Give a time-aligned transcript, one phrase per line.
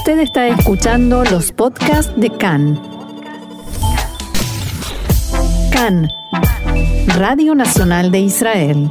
[0.00, 2.80] Usted está escuchando los podcasts de CAN.
[5.70, 6.08] CAN,
[7.18, 8.90] Radio Nacional de Israel.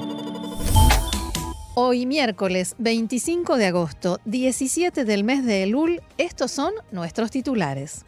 [1.73, 8.05] Hoy miércoles 25 de agosto, 17 del mes de Elul, estos son nuestros titulares.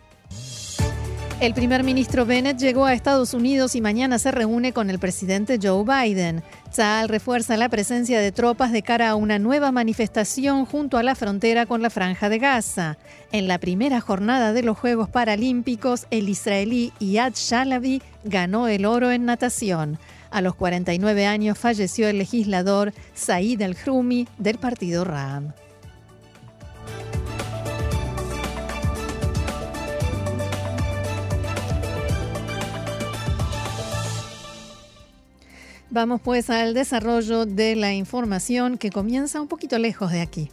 [1.42, 5.58] El primer ministro Bennett llegó a Estados Unidos y mañana se reúne con el presidente
[5.60, 6.44] Joe Biden.
[6.70, 11.16] Tzal refuerza la presencia de tropas de cara a una nueva manifestación junto a la
[11.16, 13.00] frontera con la Franja de Gaza.
[13.32, 19.10] En la primera jornada de los Juegos Paralímpicos, el israelí Yad Shalabi ganó el oro
[19.10, 19.98] en natación.
[20.30, 25.54] A los 49 años falleció el legislador Said el-Hrumi del partido Ram.
[35.94, 40.50] Vamos pues al desarrollo de la información que comienza un poquito lejos de aquí.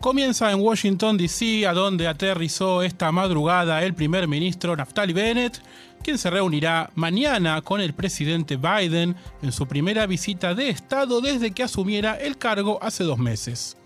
[0.00, 5.62] Comienza en Washington, D.C., a donde aterrizó esta madrugada el primer ministro Naftali Bennett,
[6.02, 11.52] quien se reunirá mañana con el presidente Biden en su primera visita de Estado desde
[11.52, 13.78] que asumiera el cargo hace dos meses.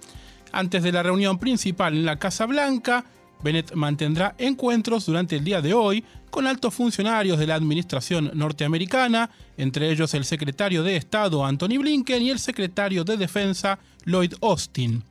[0.50, 3.04] Antes de la reunión principal en la Casa Blanca,
[3.42, 9.30] Bennett mantendrá encuentros durante el día de hoy con altos funcionarios de la administración norteamericana,
[9.56, 15.02] entre ellos el secretario de Estado Anthony Blinken y el secretario de Defensa Lloyd Austin.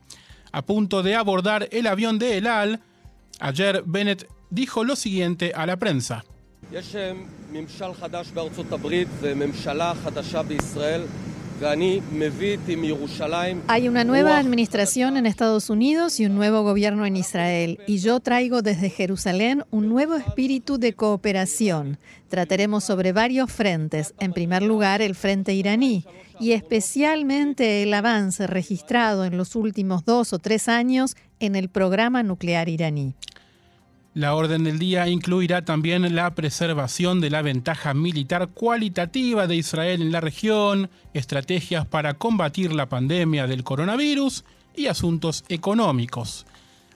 [0.52, 2.80] A punto de abordar el avión de El Al,
[3.40, 6.24] ayer Bennett dijo lo siguiente a la prensa.
[13.68, 18.20] Hay una nueva administración en Estados Unidos y un nuevo gobierno en Israel, y yo
[18.20, 21.98] traigo desde Jerusalén un nuevo espíritu de cooperación.
[22.28, 24.14] Trataremos sobre varios frentes.
[24.18, 26.04] En primer lugar, el frente iraní,
[26.38, 32.22] y especialmente el avance registrado en los últimos dos o tres años en el programa
[32.22, 33.14] nuclear iraní.
[34.16, 40.00] La orden del día incluirá también la preservación de la ventaja militar cualitativa de Israel
[40.00, 46.46] en la región, estrategias para combatir la pandemia del coronavirus y asuntos económicos.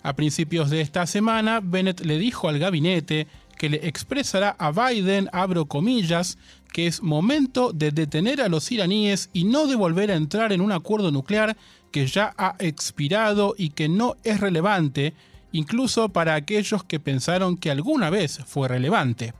[0.02, 3.26] A principios de esta semana, Bennett le dijo al gabinete
[3.58, 6.38] que le expresará a Biden, abro comillas,
[6.72, 10.62] que es momento de detener a los iraníes y no de volver a entrar en
[10.62, 11.54] un acuerdo nuclear
[11.92, 15.12] que ya ha expirado y que no es relevante
[15.52, 19.34] incluso para aquellos que pensaron que alguna vez fue relevante.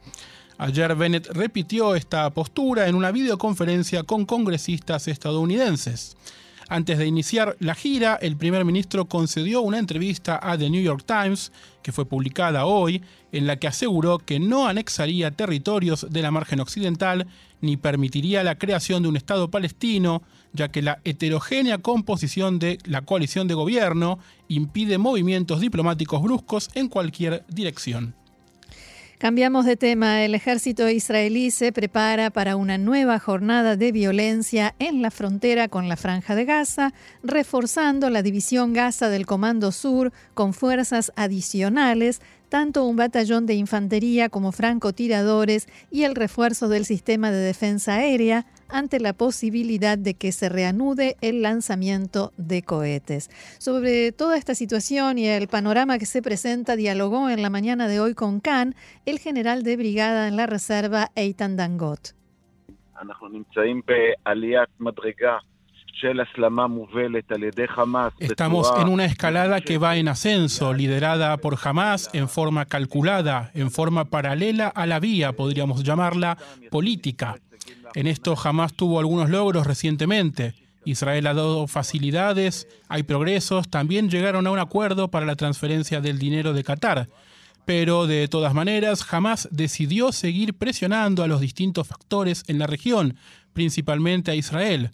[0.59, 6.17] Ayer Bennett repitió esta postura en una videoconferencia con congresistas estadounidenses.
[6.73, 11.03] Antes de iniciar la gira, el primer ministro concedió una entrevista a The New York
[11.05, 11.51] Times,
[11.83, 16.61] que fue publicada hoy, en la que aseguró que no anexaría territorios de la margen
[16.61, 17.27] occidental
[17.61, 20.23] ni permitiría la creación de un Estado palestino,
[20.53, 26.89] ya que la heterogénea composición de la coalición de gobierno impide movimientos diplomáticos bruscos en
[26.89, 28.15] cualquier dirección.
[29.21, 30.25] Cambiamos de tema.
[30.25, 35.91] El ejército israelí se prepara para una nueva jornada de violencia en la frontera con
[35.91, 42.85] la Franja de Gaza, reforzando la división Gaza del Comando Sur con fuerzas adicionales tanto
[42.85, 49.01] un batallón de infantería como francotiradores y el refuerzo del sistema de defensa aérea ante
[49.01, 53.31] la posibilidad de que se reanude el lanzamiento de cohetes.
[53.59, 58.01] Sobre toda esta situación y el panorama que se presenta, dialogó en la mañana de
[58.01, 58.75] hoy con Khan
[59.07, 62.15] el general de brigada en la reserva Eitan Dangot.
[68.19, 73.71] Estamos en una escalada que va en ascenso, liderada por Hamas en forma calculada, en
[73.71, 76.39] forma paralela a la vía, podríamos llamarla,
[76.71, 77.37] política.
[77.95, 80.55] En esto Hamas tuvo algunos logros recientemente.
[80.85, 86.19] Israel ha dado facilidades, hay progresos, también llegaron a un acuerdo para la transferencia del
[86.19, 87.09] dinero de Qatar.
[87.67, 93.17] Pero de todas maneras, Hamas decidió seguir presionando a los distintos factores en la región,
[93.53, 94.91] principalmente a Israel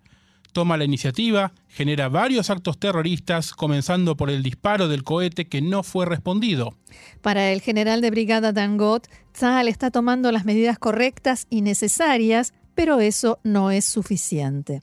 [0.57, 5.83] toma la iniciativa, genera varios actos terroristas, comenzando por el disparo del cohete que no
[5.83, 6.79] fue respondido.
[7.21, 13.01] Para el general de brigada Dangot, Tzal está tomando las medidas correctas y necesarias, pero
[13.01, 14.81] eso no es suficiente.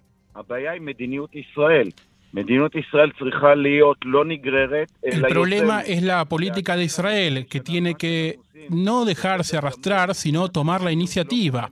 [5.02, 8.38] El problema es la política de Israel, que tiene que
[8.70, 11.72] no dejarse arrastrar, sino tomar la iniciativa.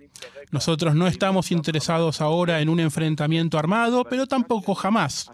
[0.51, 5.31] Nosotros no estamos interesados ahora en un enfrentamiento armado, pero tampoco jamás.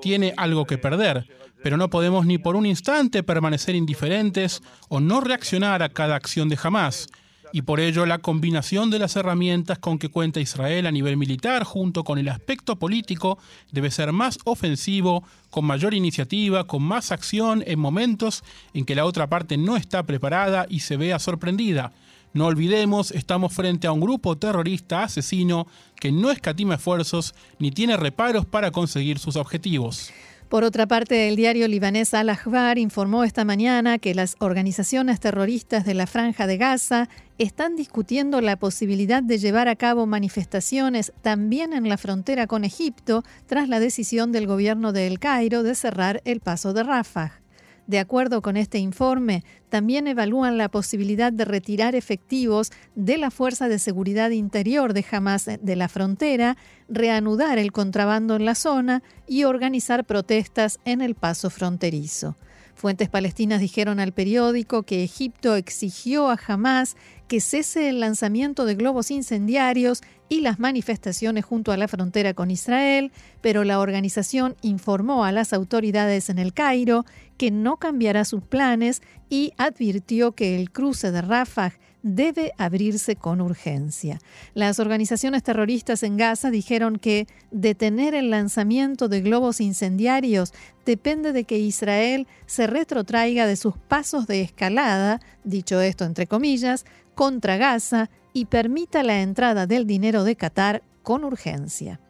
[0.00, 1.26] Tiene algo que perder,
[1.62, 6.48] pero no podemos ni por un instante permanecer indiferentes o no reaccionar a cada acción
[6.48, 7.08] de jamás.
[7.54, 11.64] y por ello la combinación de las herramientas con que cuenta Israel a nivel militar
[11.64, 13.38] junto con el aspecto político
[13.70, 18.42] debe ser más ofensivo, con mayor iniciativa, con más acción en momentos
[18.72, 21.92] en que la otra parte no está preparada y se vea sorprendida.
[22.34, 25.66] No olvidemos, estamos frente a un grupo terrorista asesino
[26.00, 30.10] que no escatima esfuerzos ni tiene reparos para conseguir sus objetivos.
[30.48, 35.94] Por otra parte, el diario libanés Al-Ahbar informó esta mañana que las organizaciones terroristas de
[35.94, 37.08] la Franja de Gaza
[37.38, 43.24] están discutiendo la posibilidad de llevar a cabo manifestaciones también en la frontera con Egipto
[43.46, 47.41] tras la decisión del gobierno de El Cairo de cerrar el paso de Rafah.
[47.86, 53.68] De acuerdo con este informe, también evalúan la posibilidad de retirar efectivos de la Fuerza
[53.68, 56.56] de Seguridad Interior de Hamas de la frontera,
[56.88, 62.36] reanudar el contrabando en la zona y organizar protestas en el paso fronterizo.
[62.82, 66.96] Fuentes palestinas dijeron al periódico que Egipto exigió a Hamas
[67.28, 72.50] que cese el lanzamiento de globos incendiarios y las manifestaciones junto a la frontera con
[72.50, 77.04] Israel, pero la organización informó a las autoridades en el Cairo
[77.38, 79.00] que no cambiará sus planes
[79.30, 84.20] y advirtió que el cruce de Rafah debe abrirse con urgencia.
[84.54, 90.52] Las organizaciones terroristas en Gaza dijeron que detener el lanzamiento de globos incendiarios
[90.84, 96.84] depende de que Israel se retrotraiga de sus pasos de escalada, dicho esto entre comillas,
[97.14, 102.00] contra Gaza y permita la entrada del dinero de Qatar con urgencia.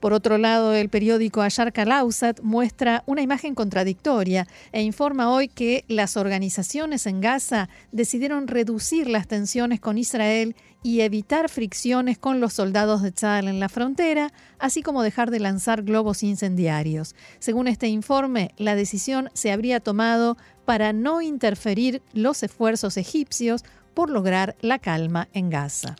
[0.00, 5.84] Por otro lado, el periódico Ashar Kalausat muestra una imagen contradictoria e informa hoy que
[5.88, 12.54] las organizaciones en Gaza decidieron reducir las tensiones con Israel y evitar fricciones con los
[12.54, 17.14] soldados de Tzal en la frontera, así como dejar de lanzar globos incendiarios.
[17.38, 23.64] Según este informe, la decisión se habría tomado para no interferir los esfuerzos egipcios
[23.94, 25.96] por lograr la calma en Gaza.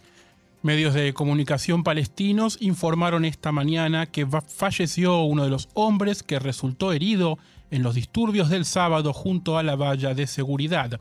[0.63, 6.93] Medios de comunicación palestinos informaron esta mañana que falleció uno de los hombres que resultó
[6.93, 7.37] herido
[7.73, 11.01] en los disturbios del sábado junto a la valla de seguridad.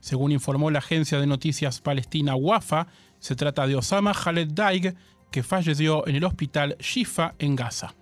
[0.00, 2.86] Según informó la agencia de noticias palestina Wafa,
[3.18, 4.94] se trata de Osama Khaled Daig,
[5.30, 7.94] que falleció en el hospital Shifa en Gaza.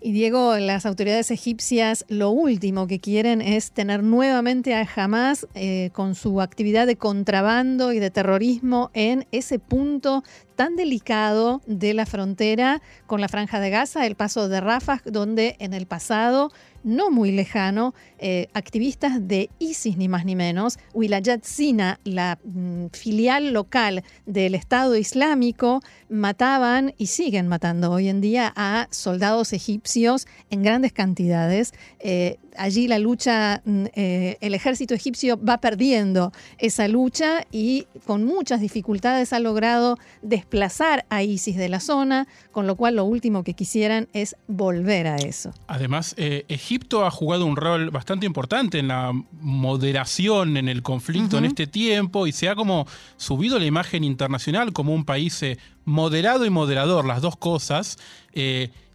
[0.00, 5.90] Y Diego, las autoridades egipcias lo último que quieren es tener nuevamente a Hamas eh,
[5.92, 10.22] con su actividad de contrabando y de terrorismo en ese punto
[10.54, 15.56] tan delicado de la frontera con la franja de Gaza, el paso de Rafah, donde
[15.60, 16.50] en el pasado
[16.86, 22.86] no muy lejano, eh, activistas de ISIS, ni más ni menos, Wilayat Sina, la mm,
[22.92, 30.28] filial local del Estado Islámico, mataban y siguen matando hoy en día a soldados egipcios
[30.48, 31.74] en grandes cantidades.
[31.98, 38.24] Eh, allí la lucha, mm, eh, el ejército egipcio va perdiendo esa lucha y con
[38.24, 43.44] muchas dificultades ha logrado desplazar a ISIS de la zona, con lo cual lo último
[43.44, 45.52] que quisieran es volver a eso.
[45.66, 51.38] Además, eh, Egipto ha jugado un rol bastante importante en la moderación en el conflicto
[51.38, 52.86] en este tiempo y se ha como
[53.16, 57.98] subido la imagen internacional como un país eh, moderado y moderador, las dos cosas.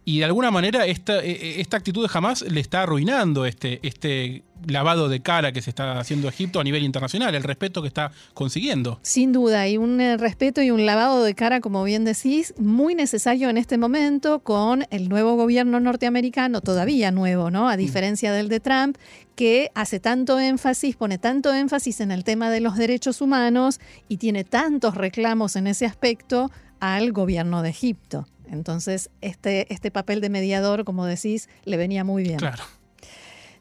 [0.04, 3.78] Y de alguna manera esta, e, e, esta actitud de Hamas le está arruinando este,
[3.86, 7.88] este lavado de cara que se está haciendo Egipto a nivel internacional, el respeto que
[7.88, 8.98] está consiguiendo.
[9.02, 12.94] Sin duda, y un eh, respeto y un lavado de cara, como bien decís, muy
[12.94, 17.68] necesario en este momento con el nuevo gobierno norteamericano, todavía nuevo, ¿no?
[17.68, 17.78] A mm.
[17.78, 18.98] diferencia del de Trump,
[19.36, 24.18] que hace tanto énfasis, pone tanto énfasis en el tema de los derechos humanos y
[24.18, 28.26] tiene tantos reclamos en ese aspecto al gobierno de Egipto.
[28.52, 32.36] Entonces, este, este papel de mediador, como decís, le venía muy bien.
[32.36, 32.62] Claro.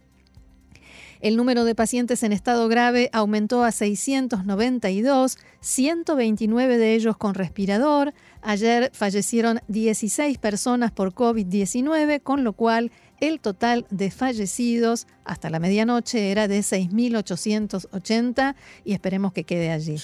[1.23, 8.13] El número de pacientes en estado grave aumentó a 692, 129 de ellos con respirador.
[8.43, 15.61] Ayer fallecieron 16 personas por COVID-19, con lo cual el total de fallecidos hasta la
[15.61, 19.95] medianoche era de 6.880 y esperemos que quede allí.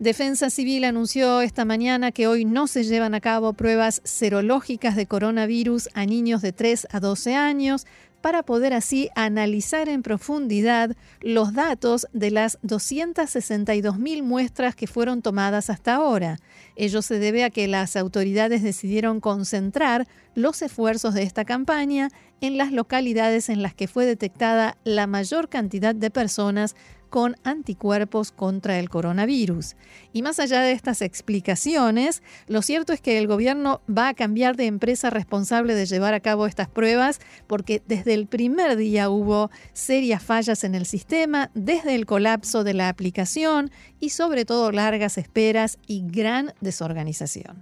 [0.00, 5.06] Defensa Civil anunció esta mañana que hoy no se llevan a cabo pruebas serológicas de
[5.06, 7.86] coronavirus a niños de 3 a 12 años
[8.20, 15.70] para poder así analizar en profundidad los datos de las 262.000 muestras que fueron tomadas
[15.70, 16.38] hasta ahora.
[16.76, 22.08] Ello se debe a que las autoridades decidieron concentrar los esfuerzos de esta campaña
[22.40, 26.76] en las localidades en las que fue detectada la mayor cantidad de personas
[27.10, 29.76] con anticuerpos contra el coronavirus.
[30.12, 34.56] Y más allá de estas explicaciones, lo cierto es que el gobierno va a cambiar
[34.56, 39.50] de empresa responsable de llevar a cabo estas pruebas porque desde el primer día hubo
[39.72, 45.18] serias fallas en el sistema, desde el colapso de la aplicación y sobre todo largas
[45.18, 47.60] esperas y gran desorganización.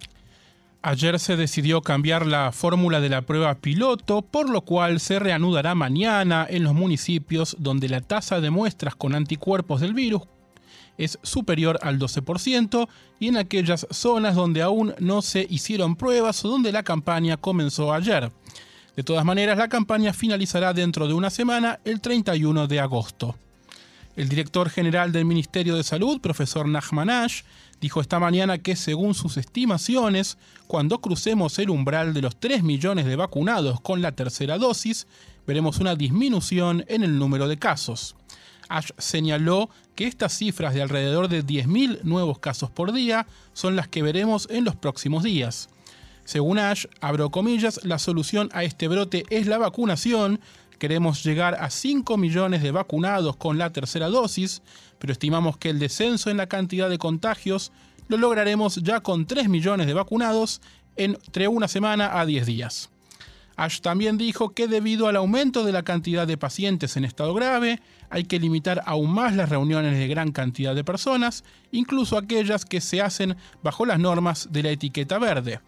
[0.83, 5.75] Ayer se decidió cambiar la fórmula de la prueba piloto, por lo cual se reanudará
[5.75, 10.23] mañana en los municipios donde la tasa de muestras con anticuerpos del virus
[10.99, 12.89] es superior al 12%
[13.21, 17.95] y en aquellas zonas donde aún no se hicieron pruebas o donde la campaña comenzó
[17.95, 18.31] ayer.
[18.97, 23.37] De todas maneras, la campaña finalizará dentro de una semana, el 31 de agosto.
[24.17, 27.43] El director general del Ministerio de Salud, profesor Nachmanash,
[27.81, 33.07] dijo esta mañana que según sus estimaciones, cuando crucemos el umbral de los 3 millones
[33.07, 35.07] de vacunados con la tercera dosis,
[35.47, 38.15] veremos una disminución en el número de casos.
[38.69, 43.89] Ash señaló que estas cifras de alrededor de 10.000 nuevos casos por día son las
[43.89, 45.69] que veremos en los próximos días.
[46.25, 50.41] Según Ash, abro comillas, la solución a este brote es la vacunación,
[50.79, 54.63] Queremos llegar a 5 millones de vacunados con la tercera dosis,
[54.99, 57.73] pero estimamos que el descenso en la cantidad de contagios
[58.07, 60.61] lo lograremos ya con 3 millones de vacunados
[60.97, 62.91] entre una semana a 10 días.
[63.57, 67.81] Ash también dijo que debido al aumento de la cantidad de pacientes en estado grave,
[68.09, 71.43] hay que limitar aún más las reuniones de gran cantidad de personas,
[71.73, 75.61] incluso aquellas que se hacen bajo las normas de la etiqueta verde.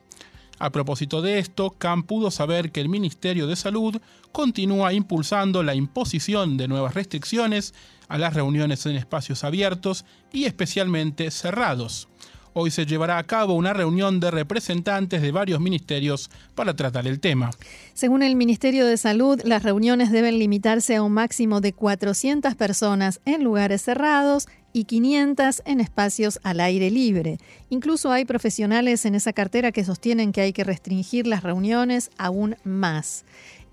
[0.60, 3.96] A propósito de esto, Khan pudo saber que el Ministerio de Salud
[4.30, 7.72] continúa impulsando la imposición de nuevas restricciones
[8.08, 12.09] a las reuniones en espacios abiertos y especialmente cerrados.
[12.52, 17.20] Hoy se llevará a cabo una reunión de representantes de varios ministerios para tratar el
[17.20, 17.50] tema.
[17.94, 23.20] Según el Ministerio de Salud, las reuniones deben limitarse a un máximo de 400 personas
[23.24, 27.38] en lugares cerrados y 500 en espacios al aire libre.
[27.68, 32.56] Incluso hay profesionales en esa cartera que sostienen que hay que restringir las reuniones aún
[32.64, 33.24] más.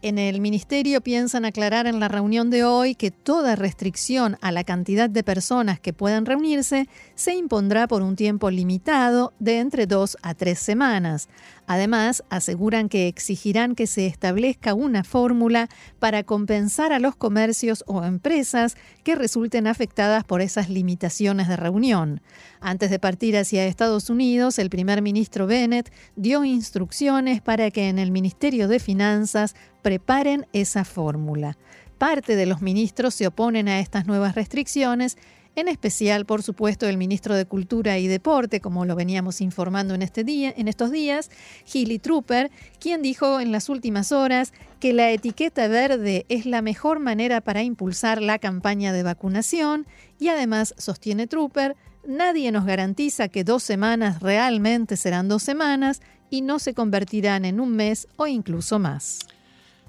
[0.04, 4.64] En el ministerio piensan aclarar en la reunión de hoy que toda restricción a la
[4.64, 10.18] cantidad de personas que puedan reunirse se impondrá por un tiempo limitado de entre dos
[10.22, 11.30] a tres semanas.
[11.66, 18.04] Además, aseguran que exigirán que se establezca una fórmula para compensar a los comercios o
[18.04, 22.22] empresas que resulten afectadas por esas limitaciones de reunión.
[22.62, 27.98] Antes de partir hacia Estados Unidos, el primer ministro Bennett dio instrucciones para que en
[27.98, 31.58] el Ministerio de Finanzas preparen esa fórmula.
[31.98, 35.18] Parte de los ministros se oponen a estas nuevas restricciones,
[35.58, 40.04] en especial, por supuesto, el ministro de Cultura y Deporte, como lo veníamos informando en,
[40.04, 40.24] este
[40.56, 41.32] estos días,
[41.66, 47.00] Gilly Trooper, quien dijo en las últimas horas que la etiqueta verde es la mejor
[47.00, 49.88] manera para impulsar la campaña de vacunación
[50.20, 56.42] y además, sostiene Trooper, nadie nos garantiza que dos semanas realmente serán dos semanas y
[56.42, 59.20] no se convertirán en un mes o incluso más.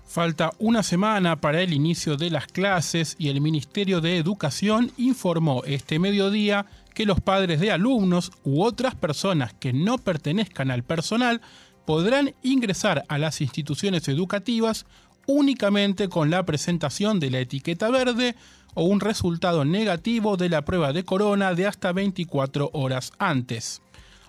[0.08, 5.62] Falta una semana para el inicio de las clases y el Ministerio de Educación informó
[5.66, 11.42] este mediodía que los padres de alumnos u otras personas que no pertenezcan al personal
[11.84, 14.86] podrán ingresar a las instituciones educativas
[15.26, 18.34] únicamente con la presentación de la etiqueta verde
[18.72, 23.82] o un resultado negativo de la prueba de corona de hasta 24 horas antes.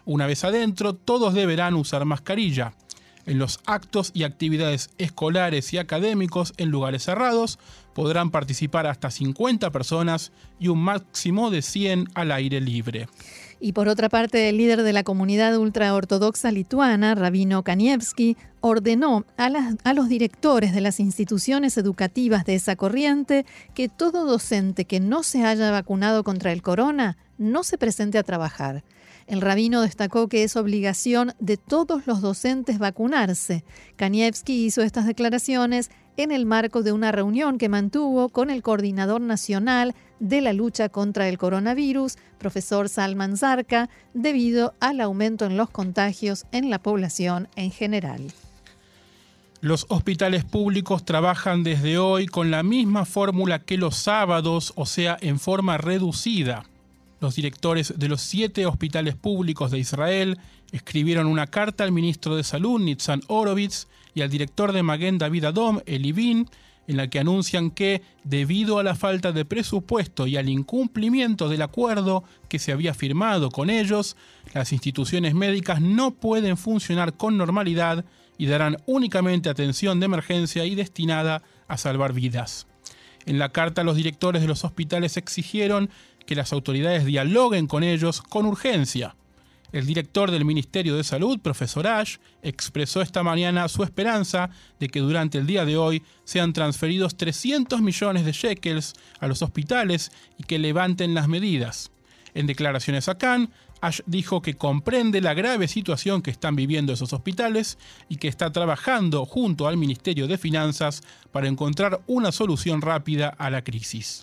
[0.04, 2.74] Una vez adentro, todos deberán usar mascarilla
[3.30, 7.60] en los actos y actividades escolares y académicos en lugares cerrados
[7.94, 13.08] podrán participar hasta 50 personas y un máximo de 100 al aire libre.
[13.62, 19.50] Y por otra parte, el líder de la comunidad ultraortodoxa lituana, Rabino Kanievski, ordenó a,
[19.84, 25.24] a, los directores de las instituciones educativas de esa corriente que todo docente que no
[25.24, 28.84] se haya vacunado contra el corona no se presente a trabajar.
[29.30, 33.64] El rabino destacó que es obligación de todos los docentes vacunarse.
[33.96, 39.22] Kanievski hizo estas declaraciones en el marco de una reunión que mantuvo con el coordinador
[39.22, 45.70] nacional de la lucha contra el coronavirus, profesor Salman Zarka, debido al aumento en los
[45.70, 48.34] contagios en la población en general.
[49.62, 55.20] Los hospitales públicos trabajan desde hoy con la misma fórmula que los sábados, o sea,
[55.22, 56.66] en forma reducida.
[57.20, 60.40] Los directores de los siete hospitales públicos de Israel
[60.72, 65.46] escribieron una carta al ministro de Salud, Nitzan Orovitz, y al director de Maguen David
[65.46, 66.14] Adom, Eli
[66.90, 71.62] en la que anuncian que, debido a la falta de presupuesto y al incumplimiento del
[71.62, 74.18] acuerdo que se había firmado con ellos,
[74.56, 78.06] las instituciones médicas no pueden funcionar con normalidad
[78.40, 82.66] y darán únicamente atención de emergencia y destinada a salvar vidas.
[83.28, 85.92] En la carta los directores de los hospitales exigieron
[86.30, 89.16] que las autoridades dialoguen con ellos con urgencia.
[89.72, 95.00] El director del Ministerio de Salud, profesor Ash, expresó esta mañana su esperanza de que
[95.00, 100.44] durante el día de hoy sean transferidos 300 millones de shekels a los hospitales y
[100.44, 101.90] que levanten las medidas.
[102.36, 103.50] En declaraciones a Cannes,
[103.82, 108.52] Ash dijo que comprende la grave situación que están viviendo esos hospitales y que está
[108.52, 114.22] trabajando junto al Ministerio de Finanzas para encontrar una solución rápida a la crisis.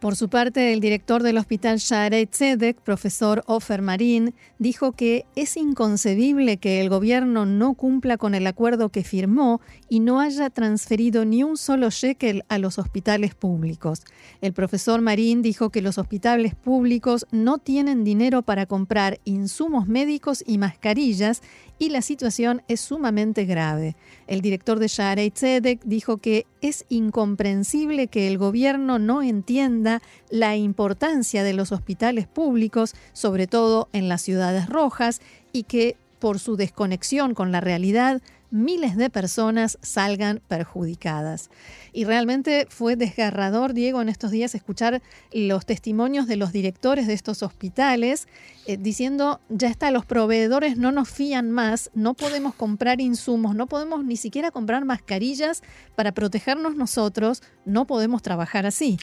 [0.00, 5.56] Por su parte, el director del hospital Sharei Tzedek, profesor Ofer Marín, dijo que es
[5.56, 11.24] inconcebible que el gobierno no cumpla con el acuerdo que firmó y no haya transferido
[11.24, 14.02] ni un solo shekel a los hospitales públicos.
[14.42, 20.44] El profesor Marín dijo que los hospitales públicos no tienen dinero para comprar insumos médicos
[20.46, 21.40] y mascarillas
[21.78, 23.96] y la situación es sumamente grave.
[24.26, 30.00] El director de Sharei Tzedek dijo que es incomprensible que el gobierno no entienda
[30.30, 35.20] la importancia de los hospitales públicos, sobre todo en las ciudades rojas,
[35.52, 38.22] y que por su desconexión con la realidad
[38.54, 41.50] miles de personas salgan perjudicadas.
[41.92, 47.14] Y realmente fue desgarrador, Diego, en estos días escuchar los testimonios de los directores de
[47.14, 48.28] estos hospitales
[48.66, 53.66] eh, diciendo, ya está, los proveedores no nos fían más, no podemos comprar insumos, no
[53.66, 55.62] podemos ni siquiera comprar mascarillas
[55.96, 58.98] para protegernos nosotros, no podemos trabajar así.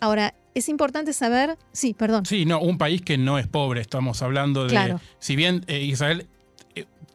[0.00, 2.26] Ahora, es importante saber, sí, perdón.
[2.26, 6.28] Sí, no, un país que no es pobre, estamos hablando de, si bien eh, Israel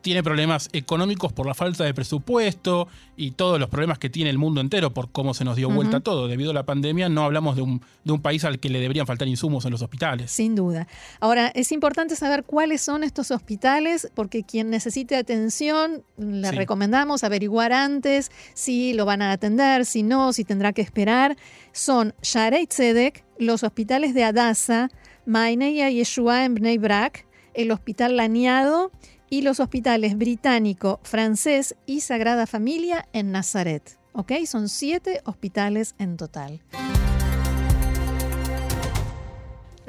[0.02, 2.88] tiene problemas económicos por la falta de presupuesto
[3.18, 6.00] y todos los problemas que tiene el mundo entero por cómo se nos dio vuelta
[6.00, 6.28] todo.
[6.28, 9.06] Debido a la pandemia no hablamos de un, de un país al que le deberían
[9.06, 10.32] faltar insumos en los hospitales.
[10.32, 10.88] Sin duda.
[11.20, 17.74] Ahora, es importante saber cuáles son estos hospitales porque quien necesite atención, le recomendamos averiguar
[17.74, 21.36] antes si lo van a atender, si no, si tendrá que esperar.
[21.74, 24.90] Son Sharei Tzedek, los hospitales de Adasa,
[25.26, 28.92] Maineya Yeshua en Bnei Brak, el Hospital Laniado
[29.30, 33.98] y los hospitales británico, francés y Sagrada Familia en Nazaret.
[34.14, 34.34] ¿Ok?
[34.46, 36.62] Son siete hospitales en total.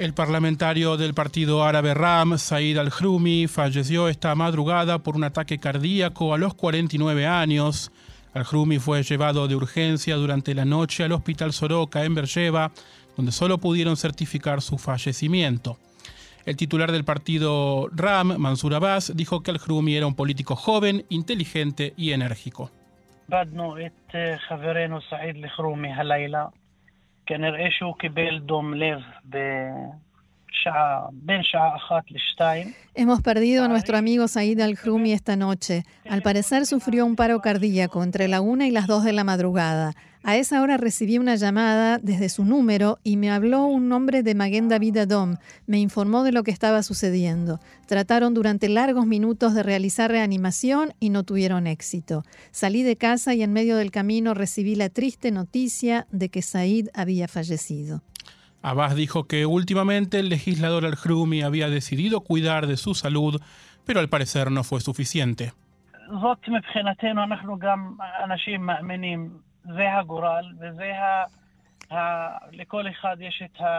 [0.01, 6.33] El parlamentario del partido árabe RAM, Said al-Hrumi, falleció esta madrugada por un ataque cardíaco
[6.33, 7.93] a los 49 años.
[8.33, 12.73] Al-Hrumi fue llevado de urgencia durante la noche al hospital Soroka en Beersheba,
[13.15, 15.77] donde solo pudieron certificar su fallecimiento.
[16.47, 21.93] El titular del partido RAM, Mansur Abbas, dijo que al-Hrumi era un político joven, inteligente
[21.97, 22.71] y enérgico.
[32.95, 35.85] Hemos perdido a nuestro amigo Said al-Hrumi esta noche.
[36.09, 39.95] Al parecer sufrió un paro cardíaco entre la una y las dos de la madrugada.
[40.23, 44.35] A esa hora recibí una llamada desde su número y me habló un hombre de
[44.35, 45.37] Maguen David Adom.
[45.67, 47.59] Me informó de lo que estaba sucediendo.
[47.87, 52.23] Trataron durante largos minutos de realizar reanimación y no tuvieron éxito.
[52.51, 56.89] Salí de casa y en medio del camino recibí la triste noticia de que Said
[56.93, 58.03] había fallecido.
[58.61, 63.41] Abbas dijo que últimamente el legislador al-Hrumi había decidido cuidar de su salud,
[63.87, 65.55] pero al parecer no fue suficiente.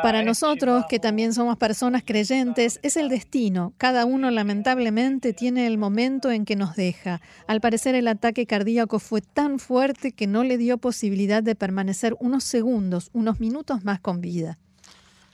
[0.01, 3.73] Para nosotros, que también somos personas creyentes, es el destino.
[3.77, 7.21] Cada uno lamentablemente tiene el momento en que nos deja.
[7.47, 12.17] Al parecer el ataque cardíaco fue tan fuerte que no le dio posibilidad de permanecer
[12.19, 14.57] unos segundos, unos minutos más con vida.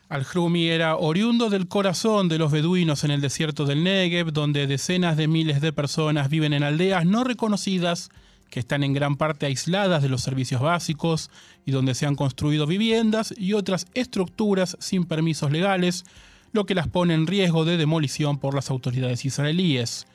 [0.09, 5.17] Al-Hrumi era oriundo del corazón de los beduinos en el desierto del Negev, donde decenas
[5.17, 8.09] de miles de personas viven en aldeas no reconocidas
[8.49, 11.29] que están en gran parte aisladas de los servicios básicos
[11.65, 16.05] y donde se han construido viviendas y otras estructuras sin permisos legales,
[16.53, 20.07] lo que las pone en riesgo de demolición por las autoridades israelíes.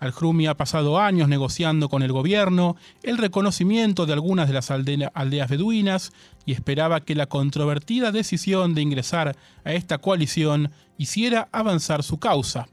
[0.00, 5.50] Al-Hrumi ha pasado años negociando con el gobierno el reconocimiento de algunas de las aldeas
[5.50, 6.12] beduinas
[6.46, 12.68] y esperaba que la controvertida decisión de ingresar a esta coalición hiciera avanzar su causa.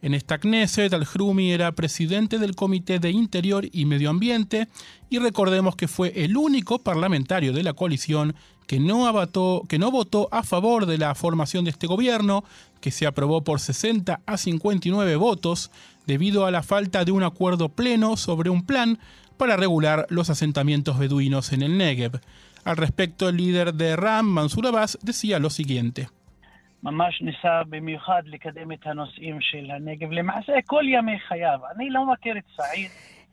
[0.00, 4.68] En esta Knesset, al-Hrumi era presidente del Comité de Interior y Medio Ambiente
[5.10, 8.36] y recordemos que fue el único parlamentario de la coalición
[8.68, 9.10] que no,
[9.66, 12.44] que no votó a favor de la formación de este gobierno,
[12.80, 15.72] que se aprobó por 60 a 59 votos
[16.06, 19.00] debido a la falta de un acuerdo pleno sobre un plan
[19.36, 22.20] para regular los asentamientos beduinos en el Negev.
[22.62, 26.08] Al respecto, el líder de RAM, Mansur Abbas, decía lo siguiente.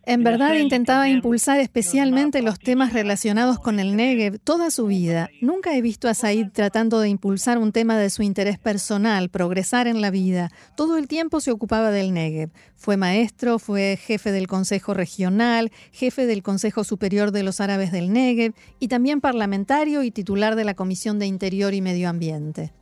[0.08, 5.30] En verdad intentaba impulsar especialmente los temas relacionados con el Negev toda su vida.
[5.42, 9.88] Nunca he visto a Said tratando de impulsar un tema de su interés personal, progresar
[9.88, 10.52] en la vida.
[10.78, 12.52] Todo el tiempo se ocupaba del Negev.
[12.76, 18.14] Fue maestro, fue jefe del Consejo Regional, jefe del Consejo Superior de los Árabes del
[18.14, 22.74] Negev y también parlamentario y titular de la Comisión de Interior y Medio Ambiente.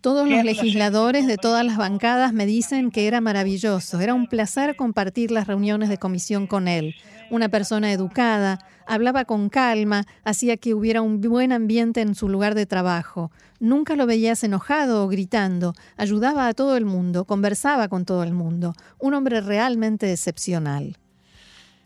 [0.00, 4.76] Todos los legisladores de todas las bancadas me dicen que era maravilloso, era un placer
[4.76, 6.94] compartir las reuniones de comisión con él.
[7.30, 12.54] Una persona educada, hablaba con calma, hacía que hubiera un buen ambiente en su lugar
[12.54, 13.30] de trabajo.
[13.60, 18.34] Nunca lo veías enojado o gritando, ayudaba a todo el mundo, conversaba con todo el
[18.34, 18.74] mundo.
[18.98, 20.98] Un hombre realmente excepcional.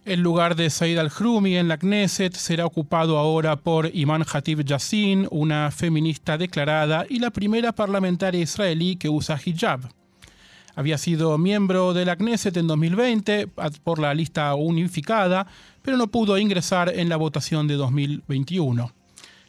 [0.09, 5.29] El lugar de Said al-Hrumi en la Knesset será ocupado ahora por Iman Hatib Yassin,
[5.31, 9.81] una feminista declarada y la primera parlamentaria israelí que usa hijab.
[10.75, 13.49] Había sido miembro de la Knesset en 2020
[13.85, 15.47] por la lista unificada,
[15.83, 18.91] pero no pudo ingresar en la votación de 2021.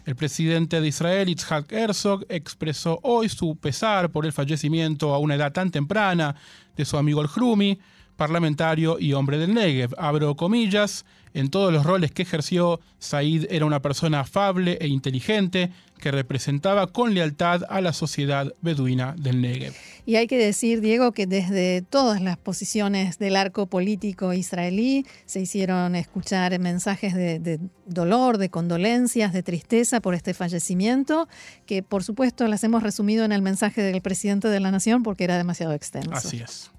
[0.04, 5.36] El presidente de Israel, Itzhak Herzog, expresó hoy su pesar por el fallecimiento a una
[5.36, 6.36] edad tan temprana
[6.76, 7.80] de su amigo al-Hrumi,
[8.20, 9.96] parlamentario y hombre del Negev.
[9.98, 15.72] Abro comillas, en todos los roles que ejerció, Said era una persona afable e inteligente
[16.00, 19.74] que representaba con lealtad a la sociedad beduina del Negev.
[20.06, 25.40] Y hay que decir, Diego, que desde todas las posiciones del arco político israelí se
[25.40, 31.30] hicieron escuchar mensajes de, de dolor, de condolencias, de tristeza por este fallecimiento,
[31.66, 35.24] que por supuesto las hemos resumido en el mensaje del presidente de la Nación porque
[35.24, 36.12] era demasiado extenso.
[36.12, 36.72] Así es.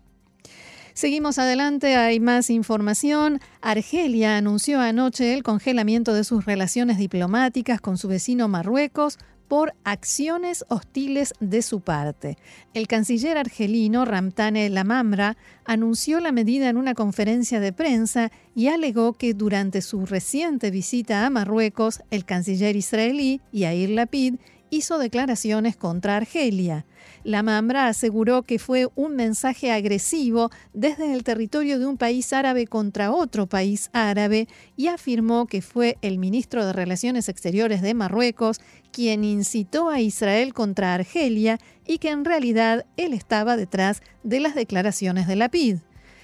[1.01, 3.41] Seguimos adelante, hay más información.
[3.63, 9.17] Argelia anunció anoche el congelamiento de sus relaciones diplomáticas con su vecino Marruecos
[9.49, 12.37] por acciones hostiles de su parte.
[12.75, 19.15] El canciller argelino Ramtane Lamamra anunció la medida en una conferencia de prensa y alegó
[19.15, 24.35] que durante su reciente visita a Marruecos, el canciller israelí Yair Lapid
[24.71, 26.87] hizo declaraciones contra Argelia.
[27.23, 32.67] La Mambra aseguró que fue un mensaje agresivo desde el territorio de un país árabe
[32.67, 38.61] contra otro país árabe y afirmó que fue el ministro de Relaciones Exteriores de Marruecos
[38.93, 44.55] quien incitó a Israel contra Argelia y que en realidad él estaba detrás de las
[44.55, 45.79] declaraciones de Lapid.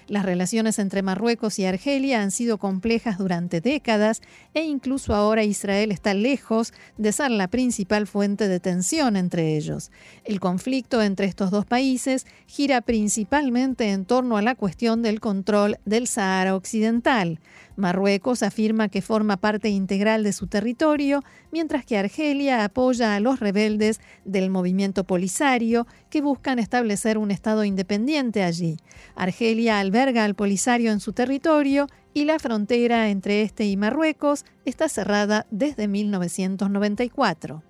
[0.09, 4.23] Las relaciones entre Marruecos y Argelia han sido complejas durante décadas
[4.55, 9.91] e incluso ahora Israel está lejos de ser la principal fuente de tensión entre ellos.
[10.25, 15.79] El conflicto entre estos dos países gira principalmente en torno a la cuestión del control
[15.85, 17.41] del Sahara Occidental.
[17.77, 23.41] Marruecos afirma que forma parte integral de su territorio, mientras que Argelia apoya a los
[23.41, 28.79] rebeldes del movimiento Polisario que buscan establecer un Estado independiente allí.
[29.15, 34.89] Argelia alberga al Polisario en su territorio y la frontera entre este y Marruecos está
[34.89, 37.63] cerrada desde 1994.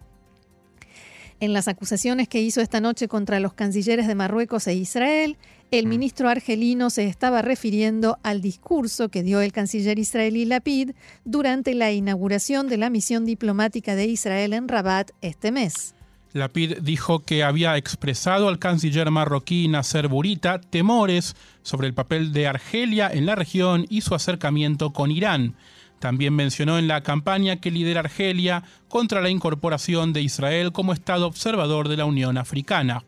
[1.38, 5.36] En las acusaciones que hizo esta noche contra los cancilleres de Marruecos e Israel,
[5.70, 5.88] el mm.
[5.88, 10.92] ministro argelino se estaba refiriendo al discurso que dio el canciller israelí Lapid
[11.24, 15.94] durante la inauguración de la misión diplomática de Israel en Rabat este mes.
[16.32, 22.46] Lapid dijo que había expresado al canciller marroquí Nasser Burita temores sobre el papel de
[22.46, 25.56] Argelia en la región y su acercamiento con Irán.
[25.98, 31.26] También mencionó en la campaña que lidera Argelia contra la incorporación de Israel como Estado
[31.26, 33.02] observador de la Unión Africana.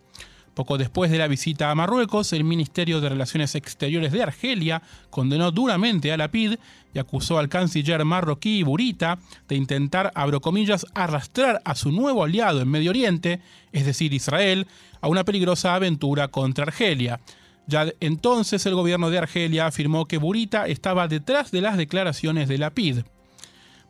[0.58, 5.52] Poco después de la visita a Marruecos, el Ministerio de Relaciones Exteriores de Argelia condenó
[5.52, 6.56] duramente a la PID
[6.92, 12.60] y acusó al canciller marroquí Burita de intentar, abro comillas, arrastrar a su nuevo aliado
[12.60, 13.40] en Medio Oriente,
[13.70, 14.66] es decir, Israel,
[15.00, 17.20] a una peligrosa aventura contra Argelia.
[17.68, 22.58] Ya entonces el gobierno de Argelia afirmó que Burita estaba detrás de las declaraciones de
[22.58, 23.02] la PID.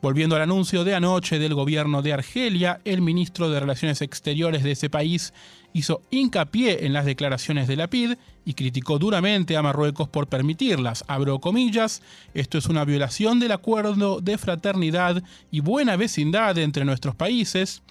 [0.00, 4.70] Volviendo al anuncio de anoche del gobierno de Argelia, el ministro de Relaciones Exteriores de
[4.70, 5.34] ese país
[5.72, 11.04] hizo hincapié en las declaraciones de la PID y criticó duramente a Marruecos por permitirlas.
[11.08, 12.00] Abro comillas,
[12.32, 17.82] esto es una violación del acuerdo de fraternidad y buena vecindad entre nuestros países.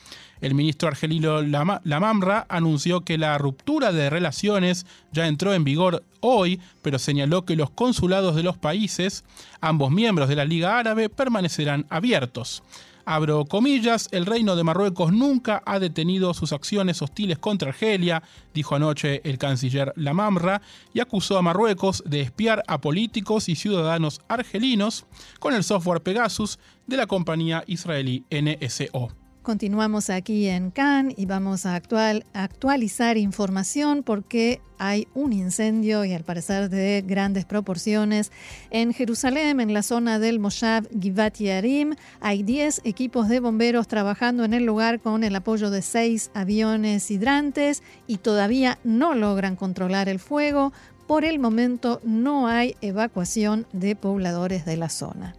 [0.42, 6.60] El ministro argelino Lamamra anunció que la ruptura de relaciones ya entró en vigor hoy,
[6.82, 9.24] pero señaló que los consulados de los países,
[9.62, 12.64] ambos miembros de la Liga Árabe, permanecerán abiertos.
[13.10, 18.22] Abro comillas, el reino de Marruecos nunca ha detenido sus acciones hostiles contra Argelia,
[18.54, 20.62] dijo anoche el canciller Lamamra,
[20.94, 25.06] y acusó a Marruecos de espiar a políticos y ciudadanos argelinos
[25.40, 29.27] con el software Pegasus de la compañía israelí NSO.
[29.48, 36.12] Continuamos aquí en Cannes y vamos a actual, actualizar información porque hay un incendio y
[36.12, 38.34] al parecer de grandes proporciones
[38.72, 41.96] en Jerusalén, en la zona del Moshav Givat Yarim.
[42.20, 47.10] Hay 10 equipos de bomberos trabajando en el lugar con el apoyo de 6 aviones
[47.10, 50.74] hidrantes y todavía no logran controlar el fuego.
[51.08, 55.36] Por el momento no hay evacuación de pobladores de la zona.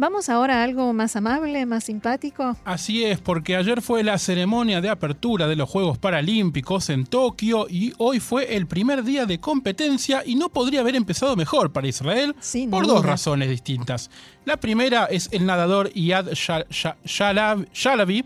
[0.00, 2.56] Vamos ahora a algo más amable, más simpático.
[2.64, 7.66] Así es, porque ayer fue la ceremonia de apertura de los Juegos Paralímpicos en Tokio
[7.68, 11.86] y hoy fue el primer día de competencia y no podría haber empezado mejor para
[11.86, 12.34] Israel
[12.70, 14.10] por dos razones distintas.
[14.46, 16.28] La primera es el nadador Iyad
[17.04, 18.24] Shalabi,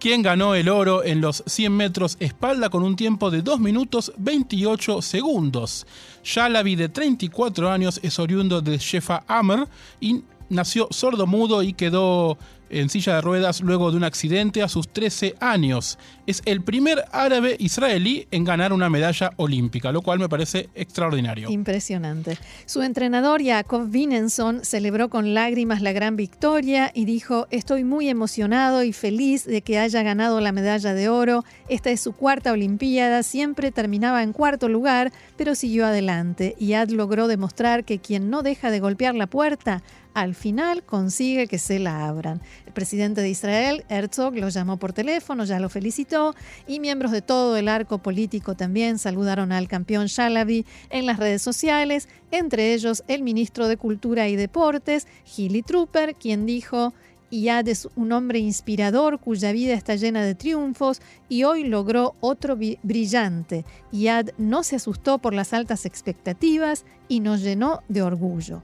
[0.00, 4.14] quien ganó el oro en los 100 metros espalda con un tiempo de 2 minutos
[4.16, 5.86] 28 segundos.
[6.24, 9.68] Shalabi, de 34 años, es oriundo de Shefa Amr
[10.00, 10.22] y
[10.52, 12.38] nació sordo-mudo y quedó
[12.72, 15.98] en silla de ruedas luego de un accidente a sus 13 años.
[16.26, 21.50] Es el primer árabe israelí en ganar una medalla olímpica, lo cual me parece extraordinario.
[21.50, 22.38] Impresionante.
[22.64, 28.82] Su entrenador Jakob Vinenson celebró con lágrimas la gran victoria y dijo, estoy muy emocionado
[28.82, 31.44] y feliz de que haya ganado la medalla de oro.
[31.68, 36.56] Esta es su cuarta Olimpiada, siempre terminaba en cuarto lugar, pero siguió adelante.
[36.58, 39.82] y Ad logró demostrar que quien no deja de golpear la puerta
[40.14, 42.40] al final consigue que se la abran.
[42.66, 46.34] El presidente de Israel, Herzog, lo llamó por teléfono, ya lo felicitó
[46.66, 51.42] y miembros de todo el arco político también saludaron al campeón Shalabi en las redes
[51.42, 56.92] sociales, entre ellos el ministro de Cultura y Deportes, Gilly Trooper, quien dijo
[57.32, 62.58] Iad es un hombre inspirador cuya vida está llena de triunfos y hoy logró otro
[62.82, 63.64] brillante.
[63.90, 68.62] Iad no se asustó por las altas expectativas y nos llenó de orgullo.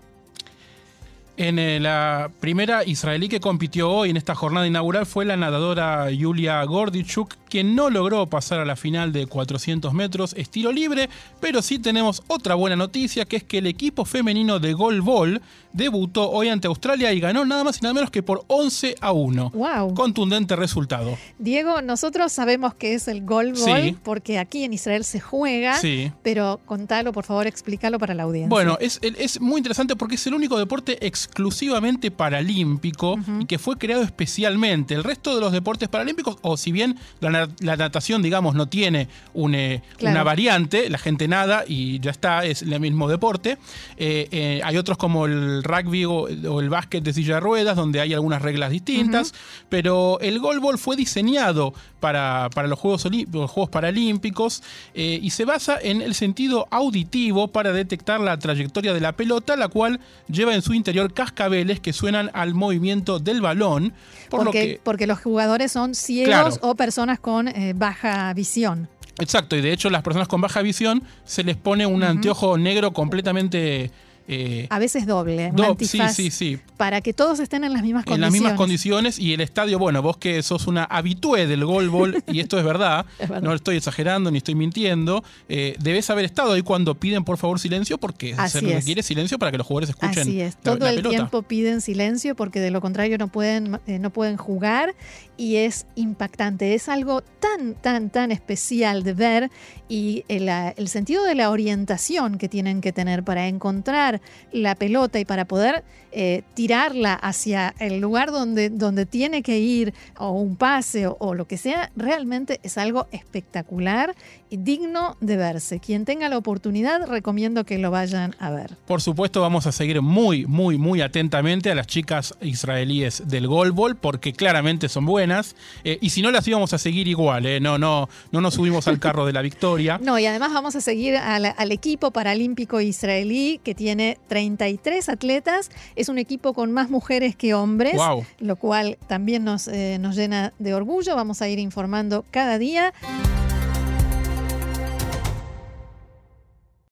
[1.39, 6.11] En eh, la primera israelí que compitió hoy en esta jornada inaugural fue la nadadora
[6.11, 11.09] Yulia Gordichuk, quien no logró pasar a la final de 400 metros estilo libre,
[11.41, 16.31] pero sí tenemos otra buena noticia, que es que el equipo femenino de Ball debutó
[16.31, 19.51] hoy ante Australia y ganó nada más y nada menos que por 11 a 1.
[19.51, 19.95] Wow.
[19.95, 21.17] Contundente resultado.
[21.39, 23.57] Diego, nosotros sabemos que es el Gold
[24.03, 26.13] porque aquí en Israel se juega, sí.
[26.23, 28.49] pero contalo, por favor, explícalo para la audiencia.
[28.49, 33.77] Bueno, es, es muy interesante porque es el único deporte exclusivamente paralímpico y que fue
[33.77, 34.95] creado especialmente.
[34.95, 39.83] El resto de los deportes paralímpicos, o si bien la, natación, digamos, no tiene eh,
[40.01, 43.59] una variante, la gente nada y ya está, es el mismo deporte,
[43.97, 48.01] eh, eh, hay otros como el rugby o, el básquet de silla de ruedas, donde
[48.01, 49.35] hay algunas reglas distintas,
[49.69, 54.63] pero el goalball fue diseñado para, para los, Juegos los Juegos Paralímpicos
[54.95, 59.69] y se basa en el sentido auditivo para detectar la trayectoria de la pelota, la
[59.69, 63.93] cual lleva en su interior cascabeles que suenan al movimiento del balón.
[64.29, 68.89] Por porque, lo que, porque los jugadores son ciegos o personas con eh, baja visión.
[69.19, 72.93] Exacto, y de hecho las personas con baja visión se les pone un anteojo negro
[72.93, 73.91] completamente
[74.31, 76.59] eh, a veces doble, sí, sí, sí.
[76.77, 78.19] Para que todos estén en las mismas condiciones.
[78.19, 82.23] En las mismas condiciones y el estadio, bueno, vos que sos una habitué del golbol,
[82.29, 83.07] y esto es verdad,
[83.43, 87.59] no estoy exagerando ni estoy mintiendo, eh, debes haber estado ahí cuando piden por favor
[87.59, 90.21] silencio porque se requiere silencio para que los jugadores escuchen.
[90.21, 94.11] Así es, todo el tiempo piden silencio porque de lo contrario no pueden, eh, no
[94.11, 94.95] pueden jugar
[95.39, 99.51] y es impactante, es algo tan, tan, tan especial de ver
[99.89, 104.18] y el, el sentido de la orientación que tienen que tener para encontrar
[104.53, 109.95] la pelota y para poder eh, tirarla hacia el lugar donde, donde tiene que ir,
[110.19, 114.15] o un pase o, lo que sea, realmente es algo espectacular
[114.51, 115.81] y digno de verse.
[115.81, 118.77] Quien tenga la oportunidad, recomiendo que lo vayan a ver.
[118.87, 123.97] Por supuesto, vamos a seguir muy, muy, muy atentamente a las chicas israelíes del golbol,
[123.97, 125.57] porque claramente son buenas.
[125.85, 127.61] Eh, y si no, las íbamos a seguir igual, eh.
[127.61, 130.01] no, no, no nos subimos al carro de la victoria.
[130.09, 135.71] No, y además vamos a seguir al equipo paralímpico israelí que tiene 33 atletas.
[135.99, 137.97] Es un equipo con más mujeres que hombres,
[138.39, 141.17] lo cual también nos, eh, nos llena de orgullo.
[141.17, 142.95] Vamos a ir informando cada día.